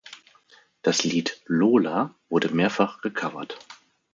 [0.81, 3.59] Das Lied "Lola" wurde mehrfach gecovert.